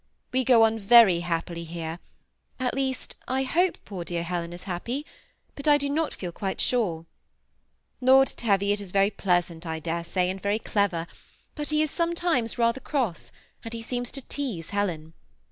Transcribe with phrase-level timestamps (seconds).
[0.31, 1.99] We go on very happily here;
[2.59, 3.15] at least.
[3.27, 3.97] 132 THE BEMI ATTACHED COUPLE.
[3.97, 5.05] I hope dear Helen is happy;
[5.53, 7.05] but I do not feel quite sure.
[8.01, 11.05] Lord Teviot is very pleasant, I dare saj, and very clever,
[11.53, 13.31] but he is sometimes rather cross,
[13.63, 15.13] and he seems to tease Helen.